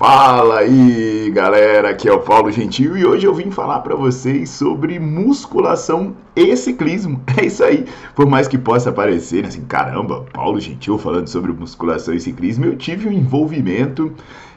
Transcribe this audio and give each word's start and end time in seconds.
Fala 0.00 0.60
aí, 0.60 1.30
galera, 1.30 1.90
aqui 1.90 2.08
é 2.08 2.12
o 2.12 2.20
Paulo 2.20 2.50
Gentil 2.50 2.96
e 2.96 3.04
hoje 3.04 3.26
eu 3.26 3.34
vim 3.34 3.50
falar 3.50 3.80
para 3.80 3.94
vocês 3.94 4.48
sobre 4.48 4.98
musculação 4.98 6.16
e 6.34 6.56
ciclismo. 6.56 7.22
É 7.36 7.44
isso 7.44 7.62
aí. 7.62 7.84
Por 8.14 8.24
mais 8.24 8.48
que 8.48 8.56
possa 8.56 8.90
parecer 8.90 9.44
assim, 9.44 9.60
caramba, 9.60 10.24
Paulo 10.32 10.58
Gentil 10.58 10.96
falando 10.96 11.28
sobre 11.28 11.52
musculação 11.52 12.14
e 12.14 12.20
ciclismo, 12.20 12.64
eu 12.64 12.78
tive 12.78 13.10
um 13.10 13.12
envolvimento 13.12 14.10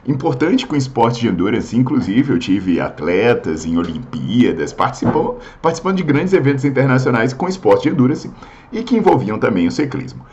importante 0.07 0.65
com 0.65 0.77
esporte 0.77 1.19
de 1.19 1.27
endurance. 1.27 1.75
Inclusive, 1.75 2.31
eu 2.31 2.39
tive 2.39 2.79
atletas 2.79 3.65
em 3.65 3.77
Olimpíadas, 3.77 4.71
participando, 4.71 5.39
participando 5.61 5.97
de 5.97 6.03
grandes 6.03 6.31
eventos 6.31 6.63
internacionais 6.63 7.33
com 7.33 7.49
esporte 7.49 7.83
de 7.83 7.89
endurance 7.89 8.31
e 8.71 8.81
que 8.81 8.95
envolviam 8.95 9.37
também 9.37 9.67
o 9.67 9.71
ciclismo. 9.71 10.23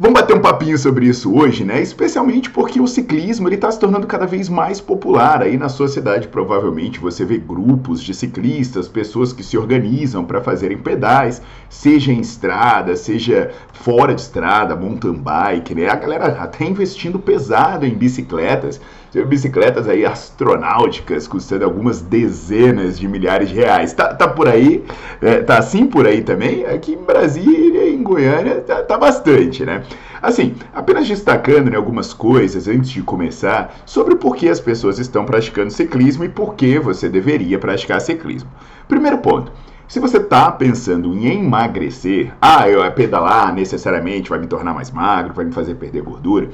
Vamos 0.00 0.20
bater 0.20 0.36
um 0.36 0.40
papinho 0.40 0.78
sobre 0.78 1.06
isso 1.06 1.34
hoje, 1.34 1.64
né? 1.64 1.82
Especialmente 1.82 2.50
porque 2.50 2.80
o 2.80 2.86
ciclismo 2.86 3.48
ele 3.48 3.56
está 3.56 3.68
se 3.68 3.80
tornando 3.80 4.06
cada 4.06 4.26
vez 4.26 4.48
mais 4.48 4.80
popular. 4.80 5.42
Aí 5.42 5.56
na 5.56 5.68
sua 5.68 5.88
cidade, 5.88 6.28
provavelmente, 6.28 7.00
você 7.00 7.24
vê 7.24 7.36
grupos 7.36 8.00
de 8.00 8.14
ciclistas, 8.14 8.86
pessoas 8.86 9.32
que 9.32 9.42
se 9.42 9.58
organizam 9.58 10.24
para 10.24 10.40
fazerem 10.40 10.78
pedais, 10.78 11.42
seja 11.68 12.12
em 12.12 12.20
estrada, 12.20 12.94
seja 12.94 13.50
fora 13.72 14.14
de 14.14 14.20
estrada, 14.20 14.76
mountain 14.76 15.14
bike, 15.14 15.74
né? 15.74 15.88
A 15.88 15.96
galera 15.96 16.26
até 16.26 16.64
investindo 16.64 17.18
pesado 17.18 17.84
em 17.84 17.92
bicicletas. 17.92 18.80
Bicicletas 19.26 19.88
aí 19.88 20.04
astronáuticas 20.04 21.26
custando 21.26 21.64
algumas 21.64 22.00
dezenas 22.00 22.98
de 22.98 23.08
milhares 23.08 23.48
de 23.48 23.54
reais. 23.54 23.92
Tá, 23.92 24.14
tá 24.14 24.28
por 24.28 24.48
aí? 24.48 24.84
É, 25.22 25.40
tá 25.40 25.58
assim 25.58 25.86
por 25.86 26.06
aí 26.06 26.22
também? 26.22 26.66
Aqui 26.66 26.92
em 26.92 27.02
Brasília, 27.02 27.88
em 27.88 28.02
Goiânia, 28.02 28.60
tá, 28.60 28.82
tá 28.82 28.98
bastante, 28.98 29.64
né? 29.64 29.82
Assim, 30.20 30.54
apenas 30.74 31.06
destacando 31.06 31.70
né, 31.70 31.76
algumas 31.76 32.12
coisas 32.12 32.66
antes 32.66 32.90
de 32.90 33.02
começar 33.02 33.74
sobre 33.86 34.16
por 34.16 34.36
que 34.36 34.48
as 34.48 34.60
pessoas 34.60 34.98
estão 34.98 35.24
praticando 35.24 35.70
ciclismo 35.70 36.24
e 36.24 36.28
por 36.28 36.54
que 36.54 36.78
você 36.78 37.08
deveria 37.08 37.58
praticar 37.58 38.00
ciclismo. 38.00 38.50
Primeiro 38.88 39.18
ponto. 39.18 39.52
Se 39.86 39.98
você 39.98 40.18
está 40.18 40.52
pensando 40.52 41.14
em 41.14 41.38
emagrecer, 41.38 42.34
ah, 42.42 42.68
eu 42.68 42.78
pedalar 42.92 43.54
necessariamente 43.54 44.28
vai 44.28 44.38
me 44.38 44.46
tornar 44.46 44.74
mais 44.74 44.90
magro, 44.90 45.32
vai 45.32 45.46
me 45.46 45.52
fazer 45.52 45.76
perder 45.76 46.02
gordura. 46.02 46.50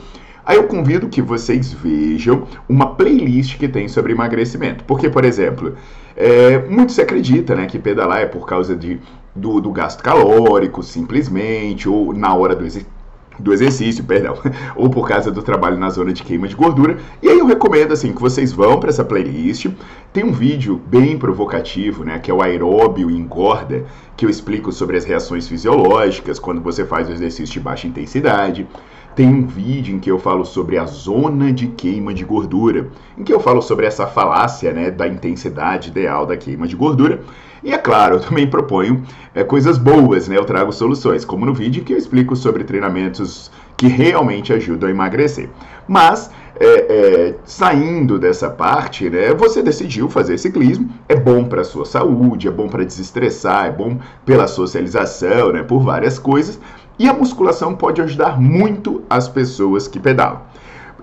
Aí 0.47 0.56
eu 0.56 0.65
convido 0.65 1.09
que 1.09 1.22
vocês 1.22 1.72
vejam 1.72 2.47
uma 2.69 2.94
playlist 2.94 3.59
que 3.59 3.69
tem 3.69 3.88
sobre 3.88 4.12
emagrecimento. 4.12 4.84
Porque, 4.84 5.09
por 5.09 5.25
exemplo, 5.25 5.75
é, 6.16 6.59
muito 6.69 6.93
se 6.93 7.00
acredita 7.00 7.55
né, 7.55 7.66
que 7.66 7.78
pedalar 7.78 8.21
é 8.21 8.27
por 8.27 8.47
causa 8.47 8.77
de, 8.77 9.00
do, 9.34 9.60
do 9.60 9.71
gasto 9.71 10.03
calórico, 10.03 10.82
simplesmente, 10.82 11.88
ou 11.88 12.12
na 12.12 12.34
hora 12.34 12.55
do 12.55 12.65
exercício 12.65 12.94
do 13.38 13.53
exercício, 13.53 14.05
perdão, 14.05 14.37
ou 14.77 14.88
por 14.88 15.09
causa 15.09 15.31
do 15.31 15.43
trabalho 15.43 15.77
na 15.77 15.91
zona 15.91 16.12
de 16.12 16.22
queima 16.22 16.47
de 16.47 16.55
gordura. 16.55 16.99
E 17.22 17.28
aí 17.28 17.38
eu 17.38 17.47
recomendo 17.47 17.93
assim 17.93 18.12
que 18.12 18.21
vocês 18.21 18.53
vão 18.53 18.78
para 18.78 18.91
essa 18.91 19.05
playlist. 19.05 19.66
Tem 20.12 20.25
um 20.25 20.32
vídeo 20.32 20.81
bem 20.87 21.19
provocativo, 21.19 22.05
né, 22.05 22.19
que 22.19 22.31
é 22.31 22.34
o 22.34 22.43
aeróbio 22.43 23.11
engorda, 23.11 23.84
que 24.16 24.25
eu 24.25 24.31
explico 24.31 24.71
sobre 24.72 24.97
as 24.97 25.05
reações 25.05 25.49
fisiológicas 25.49 26.38
quando 26.38 26.61
você 26.61 26.84
faz 26.84 27.09
o 27.09 27.12
exercício 27.12 27.55
de 27.55 27.61
baixa 27.61 27.87
intensidade. 27.87 28.66
Tem 29.15 29.29
um 29.29 29.47
vídeo 29.47 29.95
em 29.95 30.01
que 30.01 30.11
eu 30.11 30.19
falo 30.19 30.45
sobre 30.45 30.77
a 30.77 30.87
zona 30.87 31.53
de 31.53 31.69
queima 31.69 32.13
de 32.13 32.25
gordura, 32.25 32.89
em 33.17 33.23
que 33.23 33.33
eu 33.33 33.39
falo 33.39 33.63
sobre 33.63 33.87
essa 33.87 34.09
falácia 34.09 34.73
né, 34.73 34.91
da 34.91 35.07
intensidade 35.07 35.91
ideal 35.91 36.27
da 36.27 36.37
queima 36.37 36.67
de 36.67 36.75
gordura. 36.75 37.21
E 37.63 37.73
é 37.73 37.79
claro, 37.79 38.17
eu 38.19 38.21
também 38.21 38.47
proponho 38.47 39.03
é, 39.33 39.45
coisas 39.45 39.79
boas, 39.79 40.27
né? 40.27 40.37
Eu 40.37 40.45
trago 40.45 40.73
soluções, 40.73 41.25
como 41.25 41.47
no 41.47 41.55
vídeo 41.55 41.85
que 41.85 41.93
eu 41.93 41.99
explico 41.99 42.35
sobre 42.35 42.65
treinamentos 42.65 43.53
que 43.77 43.87
realmente 43.87 44.53
ajudam 44.53 44.89
a 44.89 44.93
emagrecer. 44.93 45.49
Mas, 45.87 46.31
é, 46.59 46.67
é, 46.67 47.35
saindo 47.45 48.19
dessa 48.19 48.49
parte, 48.49 49.11
né, 49.11 49.35
você 49.35 49.63
decidiu 49.63 50.09
fazer 50.09 50.39
ciclismo, 50.39 50.89
é 51.09 51.17
bom 51.17 51.45
para 51.45 51.63
a 51.63 51.65
sua 51.65 51.85
saúde, 51.85 52.47
é 52.47 52.51
bom 52.51 52.69
para 52.69 52.85
desestressar, 52.85 53.67
é 53.67 53.71
bom 53.71 53.99
pela 54.25 54.47
socialização, 54.47 55.53
né, 55.53 55.63
por 55.63 55.81
várias 55.81 56.19
coisas, 56.19 56.59
e 56.99 57.09
a 57.09 57.12
musculação 57.12 57.75
pode 57.75 58.00
ajudar 58.00 58.41
muito 58.41 59.03
as 59.09 59.28
pessoas 59.28 59.88
que 59.88 59.99
pedalam. 59.99 60.43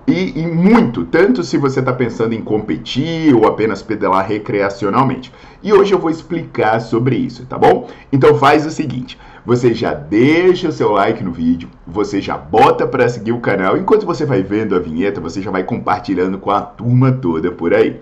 E, 0.06 0.40
e 0.40 0.46
muito, 0.46 1.04
tanto 1.04 1.44
se 1.44 1.56
você 1.56 1.78
está 1.78 1.92
pensando 1.92 2.34
em 2.34 2.42
competir 2.42 3.34
ou 3.34 3.46
apenas 3.46 3.82
pedalar 3.82 4.26
recreacionalmente. 4.26 5.32
E 5.62 5.72
hoje 5.72 5.94
eu 5.94 5.98
vou 5.98 6.10
explicar 6.10 6.80
sobre 6.80 7.16
isso, 7.16 7.46
tá 7.46 7.56
bom? 7.56 7.88
Então 8.12 8.34
faz 8.34 8.66
o 8.66 8.70
seguinte, 8.70 9.16
você 9.46 9.72
já 9.72 9.94
deixa 9.94 10.68
o 10.68 10.72
seu 10.72 10.90
like 10.90 11.22
no 11.22 11.30
vídeo, 11.30 11.68
você 11.86 12.20
já 12.20 12.36
bota 12.36 12.86
para 12.86 13.08
seguir 13.08 13.32
o 13.32 13.40
canal, 13.40 13.76
enquanto 13.76 14.04
você 14.04 14.26
vai 14.26 14.42
vendo 14.42 14.74
a 14.74 14.80
vinheta, 14.80 15.20
você 15.20 15.40
já 15.40 15.52
vai 15.52 15.62
compartilhando 15.62 16.36
com 16.38 16.50
a 16.50 16.60
turma 16.60 17.12
toda 17.12 17.52
por 17.52 17.72
aí. 17.72 18.00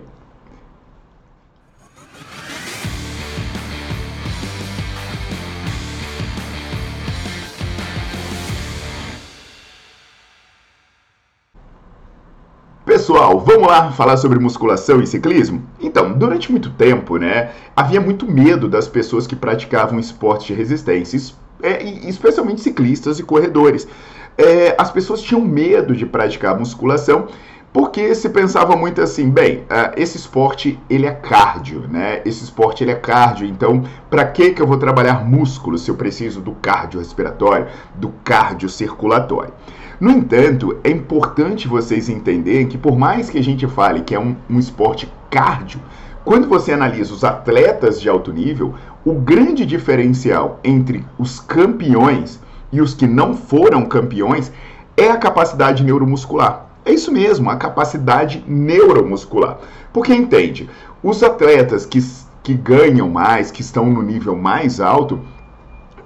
Pessoal, 13.01 13.39
vamos 13.39 13.67
lá 13.67 13.91
falar 13.91 14.15
sobre 14.15 14.37
musculação 14.37 15.01
e 15.01 15.07
ciclismo? 15.07 15.63
Então, 15.79 16.13
durante 16.13 16.51
muito 16.51 16.69
tempo, 16.69 17.17
né, 17.17 17.49
havia 17.75 17.99
muito 17.99 18.31
medo 18.31 18.69
das 18.69 18.87
pessoas 18.87 19.25
que 19.25 19.35
praticavam 19.35 19.99
esportes 19.99 20.45
de 20.45 20.53
resistência, 20.53 21.33
é, 21.63 21.83
especialmente 22.07 22.61
ciclistas 22.61 23.17
e 23.17 23.23
corredores. 23.23 23.87
É, 24.37 24.75
as 24.77 24.91
pessoas 24.91 25.19
tinham 25.19 25.41
medo 25.41 25.95
de 25.95 26.05
praticar 26.05 26.59
musculação 26.59 27.25
porque 27.73 28.13
se 28.13 28.29
pensava 28.29 28.75
muito 28.75 29.01
assim, 29.01 29.29
bem, 29.29 29.59
uh, 29.59 29.93
esse 29.95 30.17
esporte 30.17 30.77
ele 30.89 31.05
é 31.05 31.11
cardio, 31.11 31.85
né? 31.87 32.21
Esse 32.25 32.43
esporte 32.43 32.83
ele 32.83 32.91
é 32.91 32.95
cardio, 32.95 33.47
então 33.47 33.83
para 34.09 34.25
que 34.25 34.51
que 34.51 34.61
eu 34.61 34.67
vou 34.67 34.77
trabalhar 34.77 35.23
músculo 35.25 35.77
se 35.77 35.89
eu 35.89 35.95
preciso 35.95 36.41
do 36.41 36.51
cardio 36.51 36.99
respiratório, 36.99 37.67
do 37.95 38.09
cardio 38.25 38.67
circulatório? 38.67 39.53
No 40.01 40.11
entanto, 40.11 40.79
é 40.83 40.89
importante 40.89 41.67
vocês 41.67 42.09
entenderem 42.09 42.67
que 42.67 42.77
por 42.77 42.97
mais 42.97 43.29
que 43.29 43.37
a 43.37 43.43
gente 43.43 43.65
fale 43.67 44.01
que 44.01 44.15
é 44.15 44.19
um, 44.19 44.35
um 44.49 44.59
esporte 44.59 45.11
cardio, 45.29 45.79
quando 46.25 46.49
você 46.49 46.73
analisa 46.73 47.13
os 47.13 47.23
atletas 47.23 48.01
de 48.01 48.09
alto 48.09 48.33
nível, 48.33 48.75
o 49.05 49.13
grande 49.13 49.65
diferencial 49.65 50.59
entre 50.63 51.05
os 51.17 51.39
campeões 51.39 52.39
e 52.71 52.81
os 52.81 52.93
que 52.93 53.07
não 53.07 53.33
foram 53.33 53.85
campeões 53.85 54.51
é 54.97 55.09
a 55.09 55.17
capacidade 55.17 55.83
neuromuscular. 55.83 56.70
É 56.91 56.93
isso 56.93 57.09
mesmo, 57.09 57.49
a 57.49 57.55
capacidade 57.55 58.43
neuromuscular. 58.45 59.59
Porque 59.93 60.13
entende, 60.13 60.69
os 61.01 61.23
atletas 61.23 61.85
que, 61.85 61.99
que 62.43 62.53
ganham 62.53 63.09
mais, 63.09 63.49
que 63.49 63.61
estão 63.61 63.85
no 63.85 64.01
nível 64.01 64.35
mais 64.35 64.81
alto, 64.81 65.21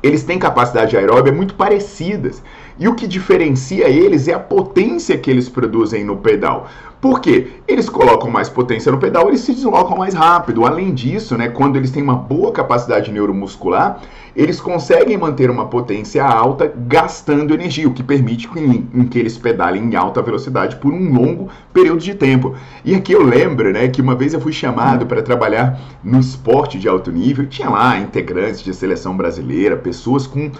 eles 0.03 0.23
têm 0.23 0.37
capacidade 0.37 0.95
aeróbica 0.95 1.35
muito 1.35 1.55
parecidas. 1.55 2.43
E 2.77 2.87
o 2.87 2.95
que 2.95 3.07
diferencia 3.07 3.87
eles 3.87 4.27
é 4.27 4.33
a 4.33 4.39
potência 4.39 5.17
que 5.17 5.31
eles 5.31 5.47
produzem 5.47 6.03
no 6.03 6.17
pedal. 6.17 6.67
Por 6.99 7.21
quê? 7.21 7.49
Eles 7.67 7.87
colocam 7.87 8.31
mais 8.31 8.49
potência 8.49 8.91
no 8.91 8.97
pedal, 8.97 9.27
eles 9.27 9.41
se 9.41 9.53
deslocam 9.53 9.95
mais 9.95 10.15
rápido. 10.15 10.65
Além 10.65 10.93
disso, 10.93 11.37
né, 11.37 11.49
quando 11.49 11.75
eles 11.75 11.91
têm 11.91 12.01
uma 12.01 12.15
boa 12.15 12.51
capacidade 12.51 13.11
neuromuscular, 13.11 14.01
eles 14.35 14.59
conseguem 14.59 15.15
manter 15.15 15.49
uma 15.49 15.67
potência 15.67 16.25
alta 16.25 16.73
gastando 16.75 17.53
energia, 17.53 17.87
o 17.87 17.93
que 17.93 18.01
permite 18.01 18.49
que, 18.49 19.05
que 19.09 19.19
eles 19.19 19.37
pedalem 19.37 19.83
em 19.83 19.95
alta 19.95 20.21
velocidade 20.21 20.77
por 20.77 20.91
um 20.91 21.13
longo 21.13 21.47
período 21.71 21.99
de 21.99 22.15
tempo. 22.15 22.55
E 22.83 22.95
aqui 22.95 23.13
eu 23.13 23.23
lembro 23.23 23.71
né, 23.71 23.87
que 23.87 24.01
uma 24.01 24.15
vez 24.15 24.33
eu 24.33 24.41
fui 24.41 24.51
chamado 24.51 25.05
para 25.05 25.21
trabalhar 25.21 25.79
no 26.03 26.19
esporte 26.19 26.79
de 26.79 26.89
alto 26.89 27.11
nível, 27.11 27.45
tinha 27.45 27.69
lá 27.69 27.99
integrantes 27.99 28.63
de 28.63 28.73
seleção 28.73 29.15
brasileira, 29.15 29.77
pessoas 29.77 30.25
com 30.25 30.51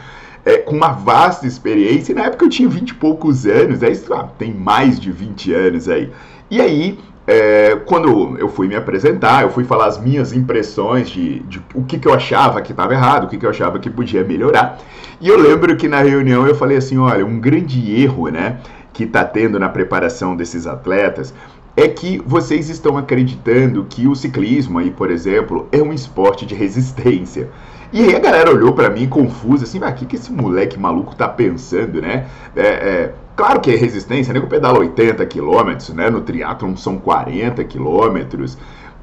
é, 0.45 0.59
com 0.59 0.75
uma 0.75 0.92
vasta 0.92 1.47
experiência. 1.47 2.12
E 2.12 2.15
na 2.15 2.25
época 2.25 2.45
eu 2.45 2.50
tinha 2.50 2.69
20 2.69 2.89
e 2.89 2.94
poucos 2.94 3.45
anos, 3.45 3.81
é 3.81 3.89
isso, 3.89 4.13
ah, 4.13 4.30
tem 4.38 4.53
mais 4.53 5.00
de 5.00 5.12
20 5.12 5.53
anos 5.53 5.89
aí. 5.89 6.12
E 6.50 6.62
aí, 6.62 7.00
é, 7.27 7.75
quando 7.88 8.38
eu 8.38 8.47
fui 8.47 8.68
me 8.68 8.75
apresentar, 8.75 9.42
eu 9.42 9.50
fui 9.50 9.63
falar 9.63 9.88
as 9.88 10.00
minhas 10.00 10.31
impressões 10.31 11.09
de, 11.09 11.39
de 11.39 11.59
o 11.74 11.83
que, 11.83 11.97
que 11.97 12.07
eu 12.07 12.13
achava 12.13 12.62
que 12.62 12.71
estava 12.71 12.94
errado, 12.94 13.25
o 13.25 13.27
que, 13.27 13.38
que 13.38 13.45
eu 13.45 13.50
achava 13.50 13.80
que 13.80 13.89
podia 13.89 14.24
melhorar. 14.24 14.77
E 15.19 15.27
eu 15.27 15.39
lembro 15.39 15.75
que 15.75 15.88
na 15.88 16.01
reunião 16.01 16.45
eu 16.45 16.53
falei 16.53 16.77
assim: 16.77 16.97
olha, 17.00 17.25
um 17.25 17.39
grande 17.39 18.00
erro, 18.00 18.30
né, 18.30 18.59
que 18.94 19.06
está 19.06 19.24
tendo 19.24 19.59
na 19.59 19.69
preparação 19.69 20.36
desses 20.36 20.68
atletas 20.68 21.33
é 21.77 21.89
que 21.89 22.21
vocês 22.25 22.69
estão 22.69 22.97
acreditando 22.97 23.86
que 23.89 24.07
o 24.07 24.15
ciclismo 24.15 24.80
aí, 24.80 24.92
por 24.92 25.12
exemplo, 25.12 25.68
é 25.71 25.81
um 25.81 25.92
esporte 25.92 26.45
de 26.45 26.56
resistência. 26.56 27.50
E 27.94 28.04
aí 28.04 28.16
a 28.16 28.20
galera 28.20 28.52
olhou 28.52 28.74
para 28.74 28.90
mim 28.90 29.08
confusa, 29.08 29.64
assim, 29.64 29.80
o 29.80 29.94
que, 29.94 30.06
que 30.06 30.16
esse 30.16 30.32
moleque 30.32 30.78
maluco 30.78 31.16
tá 31.16 31.28
pensando, 31.28 32.02
né? 32.02 32.28
É, 32.56 32.68
é, 32.68 33.14
claro 33.36 33.60
que 33.60 33.72
é 33.72 33.76
resistência, 33.76 34.34
né? 34.34 34.40
O 34.40 34.48
pedala 34.48 34.80
80 34.80 35.26
km, 35.26 35.94
né? 35.94 36.10
No 36.10 36.22
triatlon 36.22 36.76
são 36.76 36.98
40 36.98 37.64
km. 37.64 38.46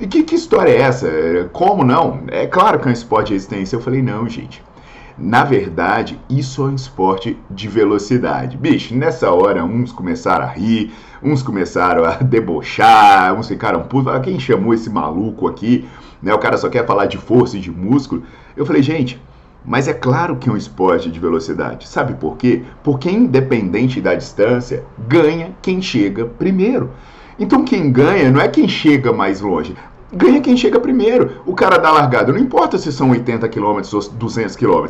E 0.01 0.07
que, 0.07 0.25
que 0.25 0.35
história 0.35 0.71
é 0.71 0.81
essa? 0.81 1.09
Como 1.53 1.85
não? 1.85 2.25
É 2.29 2.47
claro 2.47 2.79
que 2.79 2.87
é 2.87 2.91
um 2.91 2.93
esporte 2.93 3.29
de 3.29 3.35
resistência. 3.35 3.77
Eu 3.77 3.81
falei, 3.81 4.03
não, 4.03 4.29
gente. 4.29 4.63
Na 5.17 5.45
verdade, 5.45 6.19
isso 6.29 6.63
é 6.63 6.71
um 6.71 6.75
esporte 6.75 7.39
de 7.51 7.69
velocidade. 7.69 8.57
Bicho, 8.57 8.95
nessa 8.95 9.31
hora, 9.31 9.65
uns 9.65 9.93
começaram 9.93 10.45
a 10.45 10.49
rir, 10.49 10.93
uns 11.23 11.43
começaram 11.43 12.05
a 12.05 12.15
debochar, 12.25 13.35
uns 13.35 13.47
ficaram 13.49 13.83
putos. 13.83 14.13
Quem 14.23 14.41
chamou 14.41 14.75
esse 14.75 14.91
maluco 14.91 15.47
aqui? 15.47 15.89
Né? 16.23 16.33
O 16.33 16.39
cara 16.39 16.57
só 16.57 16.69
quer 16.69 16.87
falar 16.87 17.07
de 17.07 17.19
força 17.19 17.57
e 17.57 17.61
de 17.61 17.71
músculo. 17.71 18.23
Eu 18.57 18.65
falei, 18.65 18.83
gente, 18.83 19.21
mas 19.65 19.89
é 19.89 19.93
claro 19.93 20.37
que 20.37 20.49
é 20.49 20.53
um 20.53 20.57
esporte 20.57 21.11
de 21.11 21.19
velocidade. 21.19 21.89
Sabe 21.89 22.15
por 22.15 22.37
quê? 22.37 22.63
Porque 22.83 23.11
independente 23.11 24.01
da 24.01 24.15
distância, 24.15 24.85
ganha 25.09 25.55
quem 25.61 25.81
chega 25.81 26.25
primeiro. 26.25 26.91
Então 27.39 27.65
quem 27.65 27.91
ganha 27.91 28.31
não 28.31 28.41
é 28.41 28.49
quem 28.49 28.69
chega 28.69 29.13
mais 29.13 29.41
longe. 29.41 29.75
Ganha 30.13 30.41
quem 30.41 30.57
chega 30.57 30.79
primeiro. 30.79 31.41
O 31.47 31.55
cara 31.55 31.79
da 31.79 31.91
largada, 31.91 32.33
não 32.33 32.39
importa 32.39 32.77
se 32.77 32.93
são 32.93 33.11
80 33.11 33.49
km 33.49 33.81
ou 33.93 34.11
200 34.13 34.57
km. 34.57 34.87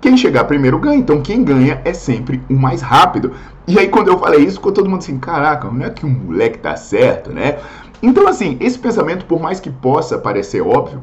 Quem 0.00 0.16
chegar 0.16 0.44
primeiro 0.44 0.78
ganha. 0.78 0.98
Então 0.98 1.20
quem 1.22 1.42
ganha 1.42 1.80
é 1.84 1.92
sempre 1.92 2.42
o 2.48 2.54
mais 2.54 2.82
rápido. 2.82 3.32
E 3.66 3.78
aí 3.78 3.88
quando 3.88 4.08
eu 4.08 4.18
falei 4.18 4.44
isso, 4.44 4.56
ficou 4.56 4.72
todo 4.72 4.88
mundo 4.88 5.00
assim, 5.00 5.18
caraca, 5.18 5.68
não 5.70 5.84
é 5.84 5.90
que 5.90 6.04
o 6.06 6.08
moleque 6.08 6.58
tá 6.58 6.76
certo, 6.76 7.32
né? 7.32 7.58
Então 8.02 8.28
assim, 8.28 8.56
esse 8.60 8.78
pensamento, 8.78 9.24
por 9.24 9.40
mais 9.40 9.58
que 9.58 9.70
possa 9.70 10.18
parecer 10.18 10.60
óbvio, 10.60 11.02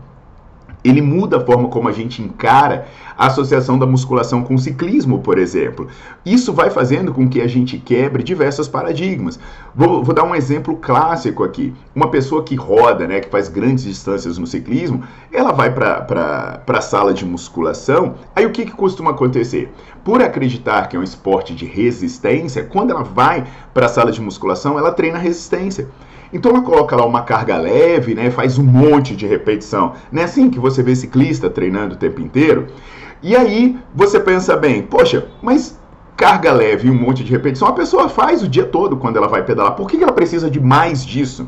ele 0.84 1.02
muda 1.02 1.38
a 1.38 1.46
forma 1.46 1.70
como 1.70 1.88
a 1.88 1.92
gente 1.92 2.22
encara 2.22 2.88
a 3.18 3.28
associação 3.28 3.78
da 3.80 3.86
musculação 3.86 4.44
com 4.44 4.56
o 4.56 4.60
ciclismo, 4.60 5.20
por 5.20 5.38
exemplo. 5.38 5.88
Isso 6.26 6.52
vai 6.52 6.70
fazendo 6.70 7.14
com 7.14 7.28
que 7.30 7.42
a 7.42 7.48
gente 7.48 7.78
quebre 7.78 8.24
diversos 8.24 8.68
paradigmas. 8.68 9.40
Vou, 9.74 10.04
vou 10.04 10.14
dar 10.14 10.24
um 10.24 10.36
exemplo 10.36 10.76
clássico 10.76 11.44
aqui. 11.44 11.74
Uma 11.96 12.10
pessoa 12.10 12.44
que 12.44 12.56
roda, 12.56 13.08
né, 13.08 13.20
que 13.20 13.30
faz 13.30 13.48
grandes 13.48 13.84
distâncias 13.84 14.38
no 14.38 14.48
ciclismo, 14.48 15.04
ela 15.32 15.52
vai 15.52 15.74
para 15.74 16.62
a 16.68 16.82
sala 16.82 17.14
de 17.14 17.26
musculação, 17.26 18.16
aí 18.36 18.46
o 18.46 18.52
que, 18.52 18.66
que 18.66 18.72
costuma 18.72 19.12
acontecer? 19.12 19.72
Por 20.04 20.22
acreditar 20.22 20.88
que 20.88 20.96
é 20.96 21.00
um 21.00 21.04
esporte 21.04 21.56
de 21.56 21.66
resistência, 21.66 22.64
quando 22.64 22.92
ela 22.92 23.04
vai 23.04 23.46
para 23.74 23.86
a 23.86 23.90
sala 23.90 24.12
de 24.12 24.22
musculação, 24.22 24.78
ela 24.78 24.92
treina 24.92 25.18
resistência. 25.18 25.88
Então 26.34 26.52
ela 26.52 26.62
coloca 26.62 26.96
lá 26.96 27.06
uma 27.06 27.22
carga 27.22 27.58
leve, 27.58 28.16
né, 28.16 28.32
faz 28.32 28.58
um 28.58 28.64
monte 28.64 29.16
de 29.16 29.28
repetição. 29.28 29.94
Não 30.12 30.22
é 30.22 30.26
assim 30.26 30.50
que 30.50 30.60
você 30.60 30.82
vê 30.82 30.96
ciclista 30.96 31.50
treinando 31.50 31.94
o 31.94 31.98
tempo 31.98 32.20
inteiro? 32.20 32.68
E 33.22 33.36
aí 33.36 33.78
você 33.94 34.20
pensa 34.20 34.58
bem, 34.58 34.82
poxa, 34.82 35.28
mas 35.42 35.80
carga 36.18 36.52
leve 36.52 36.88
e 36.88 36.92
um 36.92 36.96
monte 36.96 37.24
de 37.24 37.32
repetição 37.32 37.68
a 37.68 37.74
pessoa 37.74 38.10
faz 38.10 38.44
o 38.44 38.48
dia 38.48 38.66
todo 38.66 38.98
quando 38.98 39.18
ela 39.18 39.28
vai 39.28 39.44
pedalar. 39.44 39.76
Por 39.76 39.88
que 39.88 40.04
ela 40.04 40.12
precisa 40.12 40.50
de 40.50 40.60
mais 40.60 41.06
disso? 41.06 41.48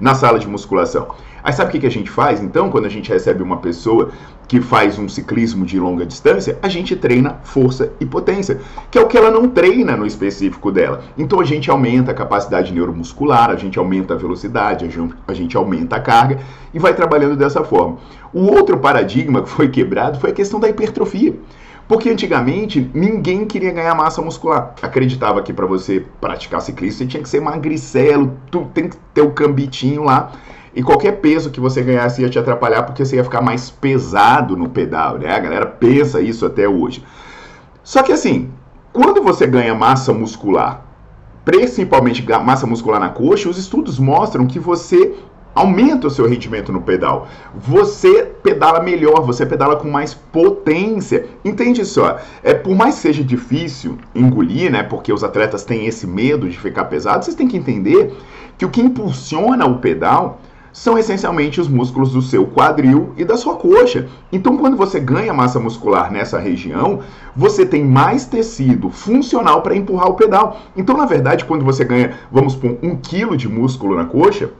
na 0.00 0.14
sala 0.14 0.38
de 0.38 0.48
musculação. 0.48 1.08
Aí 1.46 1.52
sabe 1.52 1.68
o 1.68 1.72
que, 1.72 1.78
que 1.78 1.86
a 1.86 1.90
gente 1.90 2.10
faz 2.10 2.42
então 2.42 2.68
quando 2.70 2.86
a 2.86 2.88
gente 2.88 3.08
recebe 3.08 3.40
uma 3.40 3.58
pessoa 3.58 4.10
que 4.48 4.60
faz 4.60 4.98
um 4.98 5.08
ciclismo 5.08 5.64
de 5.64 5.78
longa 5.78 6.04
distância? 6.04 6.58
A 6.60 6.68
gente 6.68 6.96
treina 6.96 7.38
força 7.44 7.92
e 8.00 8.04
potência, 8.04 8.60
que 8.90 8.98
é 8.98 9.00
o 9.00 9.06
que 9.06 9.16
ela 9.16 9.30
não 9.30 9.48
treina 9.48 9.96
no 9.96 10.04
específico 10.04 10.72
dela. 10.72 11.04
Então 11.16 11.40
a 11.40 11.44
gente 11.44 11.70
aumenta 11.70 12.10
a 12.10 12.14
capacidade 12.14 12.72
neuromuscular, 12.72 13.50
a 13.50 13.54
gente 13.54 13.78
aumenta 13.78 14.14
a 14.14 14.16
velocidade, 14.16 14.84
a 15.28 15.32
gente 15.32 15.56
aumenta 15.56 15.94
a 15.94 16.00
carga 16.00 16.40
e 16.74 16.80
vai 16.80 16.92
trabalhando 16.92 17.36
dessa 17.36 17.62
forma. 17.62 17.98
O 18.32 18.46
outro 18.46 18.76
paradigma 18.78 19.40
que 19.40 19.48
foi 19.48 19.68
quebrado 19.68 20.18
foi 20.18 20.30
a 20.30 20.34
questão 20.34 20.58
da 20.58 20.68
hipertrofia. 20.68 21.32
Porque 21.86 22.10
antigamente 22.10 22.90
ninguém 22.92 23.46
queria 23.46 23.70
ganhar 23.70 23.94
massa 23.94 24.20
muscular. 24.20 24.74
Acreditava 24.82 25.40
que 25.42 25.52
para 25.52 25.66
você 25.66 26.04
praticar 26.20 26.60
ciclismo 26.60 26.98
você 26.98 27.06
tinha 27.06 27.22
que 27.22 27.28
ser 27.28 27.38
magricelo, 27.40 28.36
tu 28.50 28.68
tem 28.74 28.88
que 28.88 28.96
ter 29.14 29.22
o 29.22 29.30
cambitinho 29.30 30.02
lá. 30.02 30.32
E 30.76 30.82
qualquer 30.82 31.12
peso 31.12 31.50
que 31.50 31.58
você 31.58 31.80
ganhasse 31.80 32.20
ia 32.20 32.28
te 32.28 32.38
atrapalhar 32.38 32.82
porque 32.82 33.02
você 33.02 33.16
ia 33.16 33.24
ficar 33.24 33.40
mais 33.40 33.70
pesado 33.70 34.54
no 34.54 34.68
pedal, 34.68 35.16
né? 35.16 35.34
A 35.34 35.38
galera 35.38 35.64
pensa 35.64 36.20
isso 36.20 36.44
até 36.44 36.68
hoje. 36.68 37.02
Só 37.82 38.02
que 38.02 38.12
assim, 38.12 38.50
quando 38.92 39.22
você 39.22 39.46
ganha 39.46 39.74
massa 39.74 40.12
muscular, 40.12 40.84
principalmente 41.46 42.22
massa 42.44 42.66
muscular 42.66 43.00
na 43.00 43.08
coxa, 43.08 43.48
os 43.48 43.56
estudos 43.56 43.98
mostram 43.98 44.46
que 44.46 44.58
você 44.58 45.14
aumenta 45.54 46.08
o 46.08 46.10
seu 46.10 46.28
rendimento 46.28 46.70
no 46.70 46.82
pedal. 46.82 47.26
Você 47.54 48.24
pedala 48.42 48.82
melhor, 48.82 49.22
você 49.22 49.46
pedala 49.46 49.76
com 49.76 49.88
mais 49.88 50.12
potência. 50.12 51.26
Entende 51.42 51.86
só? 51.86 52.18
É 52.42 52.52
por 52.52 52.76
mais 52.76 52.96
que 52.96 53.00
seja 53.00 53.24
difícil 53.24 53.96
engolir, 54.14 54.70
né? 54.70 54.82
Porque 54.82 55.10
os 55.10 55.24
atletas 55.24 55.64
têm 55.64 55.86
esse 55.86 56.06
medo 56.06 56.46
de 56.46 56.58
ficar 56.58 56.84
pesado. 56.84 57.24
Vocês 57.24 57.34
têm 57.34 57.48
que 57.48 57.56
entender 57.56 58.14
que 58.58 58.66
o 58.66 58.70
que 58.70 58.82
impulsiona 58.82 59.64
o 59.64 59.78
pedal 59.78 60.40
são 60.76 60.98
essencialmente 60.98 61.58
os 61.58 61.68
músculos 61.68 62.12
do 62.12 62.20
seu 62.20 62.46
quadril 62.46 63.14
e 63.16 63.24
da 63.24 63.38
sua 63.38 63.56
coxa. 63.56 64.08
Então, 64.30 64.58
quando 64.58 64.76
você 64.76 65.00
ganha 65.00 65.32
massa 65.32 65.58
muscular 65.58 66.12
nessa 66.12 66.38
região, 66.38 67.00
você 67.34 67.64
tem 67.64 67.82
mais 67.82 68.26
tecido 68.26 68.90
funcional 68.90 69.62
para 69.62 69.74
empurrar 69.74 70.10
o 70.10 70.14
pedal. 70.14 70.60
Então, 70.76 70.94
na 70.94 71.06
verdade, 71.06 71.46
quando 71.46 71.64
você 71.64 71.82
ganha, 71.82 72.18
vamos 72.30 72.54
por 72.54 72.76
um 72.82 72.94
quilo 72.94 73.38
de 73.38 73.48
músculo 73.48 73.96
na 73.96 74.04
coxa, 74.04 74.50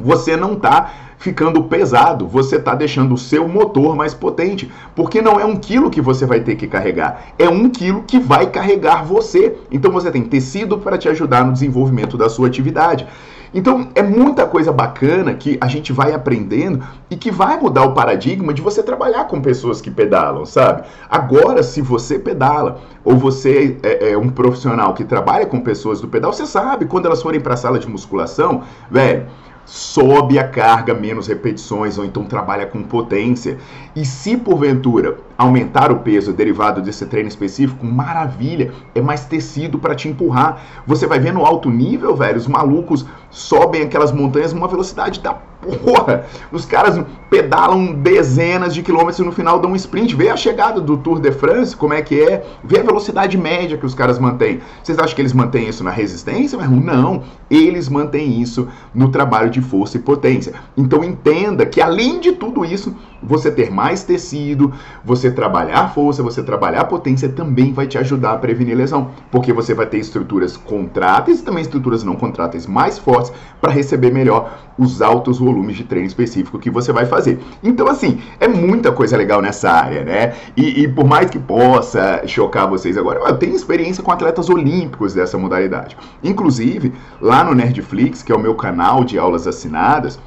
você 0.00 0.36
não 0.36 0.54
está 0.54 0.90
ficando 1.20 1.62
pesado, 1.64 2.26
você 2.26 2.56
está 2.56 2.74
deixando 2.74 3.14
o 3.14 3.18
seu 3.18 3.46
motor 3.46 3.94
mais 3.94 4.14
potente, 4.14 4.72
porque 4.96 5.20
não 5.20 5.38
é 5.38 5.44
um 5.44 5.54
quilo 5.54 5.90
que 5.90 6.00
você 6.00 6.24
vai 6.24 6.40
ter 6.40 6.56
que 6.56 6.66
carregar, 6.66 7.26
é 7.38 7.46
um 7.46 7.68
quilo 7.68 8.02
que 8.02 8.18
vai 8.18 8.46
carregar 8.46 9.04
você. 9.04 9.54
Então 9.70 9.92
você 9.92 10.10
tem 10.10 10.22
tecido 10.22 10.78
para 10.78 10.96
te 10.96 11.08
ajudar 11.10 11.44
no 11.44 11.52
desenvolvimento 11.52 12.16
da 12.16 12.30
sua 12.30 12.48
atividade. 12.48 13.06
Então 13.52 13.88
é 13.94 14.02
muita 14.02 14.46
coisa 14.46 14.72
bacana 14.72 15.34
que 15.34 15.58
a 15.60 15.66
gente 15.66 15.92
vai 15.92 16.12
aprendendo 16.12 16.82
e 17.10 17.16
que 17.16 17.30
vai 17.30 17.60
mudar 17.60 17.84
o 17.84 17.92
paradigma 17.92 18.54
de 18.54 18.62
você 18.62 18.82
trabalhar 18.82 19.24
com 19.24 19.42
pessoas 19.42 19.80
que 19.80 19.90
pedalam, 19.90 20.46
sabe? 20.46 20.84
Agora, 21.10 21.62
se 21.62 21.82
você 21.82 22.18
pedala 22.18 22.80
ou 23.04 23.16
você 23.16 23.76
é, 23.82 24.12
é 24.12 24.18
um 24.18 24.30
profissional 24.30 24.94
que 24.94 25.04
trabalha 25.04 25.44
com 25.44 25.60
pessoas 25.60 26.00
do 26.00 26.08
pedal, 26.08 26.32
você 26.32 26.46
sabe 26.46 26.86
quando 26.86 27.06
elas 27.06 27.20
forem 27.20 27.40
para 27.40 27.54
a 27.54 27.58
sala 27.58 27.78
de 27.78 27.88
musculação, 27.88 28.62
velho 28.90 29.26
sobe 29.70 30.36
a 30.36 30.46
carga, 30.46 30.92
menos 30.92 31.28
repetições, 31.28 31.96
ou 31.96 32.04
então 32.04 32.24
trabalha 32.24 32.66
com 32.66 32.82
potência. 32.82 33.56
E 33.94 34.04
se 34.04 34.36
porventura 34.36 35.16
aumentar 35.40 35.90
o 35.90 36.00
peso 36.00 36.34
derivado 36.34 36.82
desse 36.82 37.06
treino 37.06 37.28
específico, 37.28 37.86
maravilha, 37.86 38.72
é 38.94 39.00
mais 39.00 39.24
tecido 39.24 39.78
para 39.78 39.94
te 39.94 40.06
empurrar. 40.06 40.60
Você 40.86 41.06
vai 41.06 41.18
ver 41.18 41.32
no 41.32 41.46
alto 41.46 41.70
nível, 41.70 42.14
velho, 42.14 42.36
os 42.36 42.46
malucos 42.46 43.06
sobem 43.30 43.82
aquelas 43.82 44.12
montanhas 44.12 44.52
numa 44.52 44.68
velocidade 44.68 45.20
da 45.20 45.32
porra. 45.32 46.24
Os 46.50 46.64
caras 46.64 47.00
pedalam 47.28 47.92
dezenas 47.94 48.74
de 48.74 48.82
quilômetros 48.82 49.18
e 49.18 49.22
no 49.22 49.32
final 49.32 49.58
dão 49.58 49.72
um 49.72 49.76
sprint. 49.76 50.14
Vê 50.16 50.28
a 50.30 50.36
chegada 50.36 50.80
do 50.80 50.96
Tour 50.96 51.20
de 51.20 51.30
France, 51.30 51.76
como 51.76 51.94
é 51.94 52.02
que 52.02 52.20
é. 52.20 52.44
Vê 52.64 52.80
a 52.80 52.82
velocidade 52.82 53.38
média 53.38 53.76
que 53.78 53.86
os 53.86 53.94
caras 53.94 54.18
mantêm. 54.18 54.60
Vocês 54.82 54.98
acham 54.98 55.14
que 55.14 55.22
eles 55.22 55.32
mantêm 55.32 55.68
isso 55.68 55.84
na 55.84 55.90
resistência? 55.90 56.58
Não, 56.58 57.22
eles 57.50 57.88
mantêm 57.88 58.40
isso 58.40 58.68
no 58.94 59.10
trabalho 59.10 59.50
de 59.50 59.60
força 59.60 59.96
e 59.96 60.00
potência. 60.00 60.54
Então 60.76 61.04
entenda 61.04 61.66
que 61.66 61.80
além 61.80 62.20
de 62.20 62.32
tudo 62.32 62.64
isso, 62.64 62.94
você 63.22 63.50
ter 63.50 63.70
mais 63.70 64.02
tecido, 64.02 64.72
você 65.04 65.29
trabalhar 65.30 65.88
força, 65.94 66.22
você 66.22 66.42
trabalhar 66.42 66.84
potência 66.84 67.28
também 67.28 67.72
vai 67.72 67.86
te 67.86 67.98
ajudar 67.98 68.32
a 68.32 68.38
prevenir 68.38 68.76
lesão, 68.76 69.10
porque 69.30 69.52
você 69.52 69.74
vai 69.74 69.86
ter 69.86 69.98
estruturas 69.98 70.56
contráteis 70.56 71.40
e 71.40 71.44
também 71.44 71.62
estruturas 71.62 72.02
não 72.02 72.16
contráteis 72.16 72.66
mais 72.66 72.98
fortes 72.98 73.32
para 73.60 73.72
receber 73.72 74.12
melhor 74.12 74.58
os 74.78 75.02
altos 75.02 75.38
volumes 75.38 75.76
de 75.76 75.84
treino 75.84 76.06
específico 76.06 76.58
que 76.58 76.70
você 76.70 76.92
vai 76.92 77.04
fazer. 77.04 77.38
Então, 77.62 77.86
assim, 77.88 78.20
é 78.38 78.48
muita 78.48 78.90
coisa 78.92 79.16
legal 79.16 79.42
nessa 79.42 79.70
área, 79.70 80.04
né? 80.04 80.34
E, 80.56 80.82
e 80.82 80.88
por 80.88 81.06
mais 81.06 81.28
que 81.28 81.38
possa 81.38 82.26
chocar 82.26 82.68
vocês 82.68 82.96
agora, 82.96 83.20
eu 83.20 83.36
tenho 83.36 83.54
experiência 83.54 84.02
com 84.02 84.10
atletas 84.10 84.48
olímpicos 84.48 85.12
dessa 85.12 85.36
modalidade. 85.36 85.96
Inclusive, 86.22 86.92
lá 87.20 87.44
no 87.44 87.54
Nerdflix, 87.54 88.22
que 88.22 88.32
é 88.32 88.34
o 88.34 88.38
meu 88.38 88.54
canal 88.54 89.04
de 89.04 89.18
aulas 89.18 89.46
assinadas, 89.46 90.18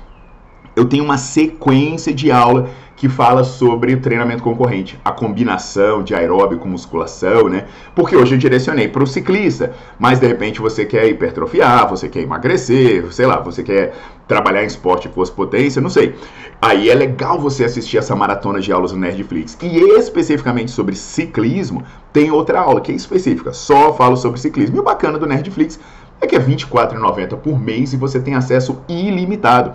eu 0.75 0.85
tenho 0.85 1.03
uma 1.03 1.17
sequência 1.17 2.13
de 2.13 2.31
aula 2.31 2.69
que 3.03 3.09
fala 3.09 3.43
sobre 3.43 3.97
treinamento 3.97 4.41
concorrente, 4.41 4.97
a 5.03 5.11
combinação 5.11 6.01
de 6.01 6.15
aeróbio 6.15 6.57
com 6.57 6.69
musculação, 6.69 7.49
né? 7.49 7.65
Porque 7.93 8.15
hoje 8.15 8.35
eu 8.35 8.39
direcionei 8.39 8.87
para 8.87 9.03
o 9.03 9.05
ciclista, 9.05 9.73
mas 9.99 10.21
de 10.21 10.27
repente 10.27 10.61
você 10.61 10.85
quer 10.85 11.09
hipertrofiar, 11.09 11.89
você 11.89 12.07
quer 12.07 12.21
emagrecer, 12.21 13.11
sei 13.11 13.25
lá, 13.25 13.41
você 13.41 13.61
quer 13.61 13.93
trabalhar 14.25 14.63
em 14.63 14.67
esporte 14.67 15.09
força 15.09 15.33
potência, 15.33 15.81
não 15.81 15.89
sei. 15.89 16.15
Aí 16.61 16.89
é 16.89 16.95
legal 16.95 17.37
você 17.37 17.65
assistir 17.65 17.97
essa 17.97 18.15
maratona 18.15 18.61
de 18.61 18.71
aulas 18.71 18.93
no 18.93 18.99
Nerdflix. 18.99 19.57
E 19.61 19.79
especificamente 19.99 20.71
sobre 20.71 20.95
ciclismo, 20.95 21.83
tem 22.13 22.31
outra 22.31 22.61
aula 22.61 22.79
que 22.79 22.93
é 22.93 22.95
específica, 22.95 23.51
só 23.51 23.93
falo 23.95 24.15
sobre 24.15 24.39
ciclismo. 24.39 24.77
E 24.77 24.79
o 24.79 24.83
bacana 24.83 25.19
do 25.19 25.27
Nerdflix 25.27 25.77
é 26.23 26.27
que 26.27 26.35
é 26.35 26.39
R$ 26.39 26.55
24,90 26.55 27.37
por 27.37 27.59
mês 27.59 27.93
e 27.93 27.97
você 27.97 28.19
tem 28.19 28.35
acesso 28.35 28.81
ilimitado 28.87 29.73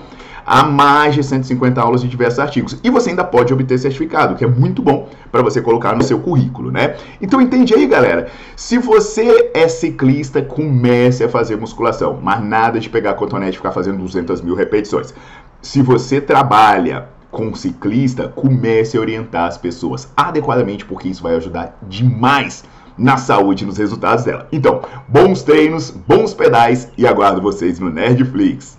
a 0.49 0.65
mais 0.65 1.15
de 1.15 1.23
150 1.23 1.79
aulas 1.79 2.01
de 2.01 2.09
diversos 2.09 2.39
artigos. 2.39 2.79
E 2.83 2.89
você 2.89 3.11
ainda 3.11 3.23
pode 3.23 3.53
obter 3.53 3.79
certificado, 3.79 4.35
que 4.35 4.43
é 4.43 4.47
muito 4.47 4.81
bom 4.81 5.07
para 5.31 5.43
você 5.43 5.61
colocar 5.61 5.95
no 5.95 6.03
seu 6.03 6.19
currículo, 6.21 6.71
né? 6.71 6.97
Então 7.21 7.39
entende 7.39 7.75
aí, 7.75 7.87
galera. 7.87 8.29
Se 8.57 8.79
você 8.79 9.51
é 9.53 9.69
ciclista, 9.69 10.41
comece 10.41 11.23
a 11.23 11.29
fazer 11.29 11.57
musculação, 11.57 12.19
mas 12.23 12.43
nada 12.43 12.81
de 12.81 12.89
pegar 12.89 13.13
cotonete 13.13 13.53
e 13.53 13.57
ficar 13.59 13.73
fazendo 13.73 13.99
200 13.99 14.41
mil 14.41 14.55
repetições. 14.55 15.13
Se 15.61 15.83
você 15.83 16.19
trabalha 16.19 17.09
com 17.31 17.55
ciclista, 17.55 18.29
comece 18.29 18.97
a 18.97 19.01
orientar 19.01 19.49
as 19.49 19.59
pessoas 19.59 20.11
adequadamente, 20.17 20.85
porque 20.85 21.09
isso 21.09 21.23
vai 21.23 21.37
ajudar 21.37 21.77
demais 21.83 22.65
na 22.99 23.17
saúde 23.17 23.65
e 23.65 23.67
nos 23.67 23.79
resultados 23.79 24.25
dela. 24.25 24.49
Então, 24.51 24.83
bons 25.07 25.43
treinos, 25.43 25.91
bons 25.91 26.35
pedais 26.35 26.91
e 26.99 27.07
aguardo 27.07 27.41
vocês 27.41 27.79
no 27.79 27.91
Nerdflix. 27.91 28.77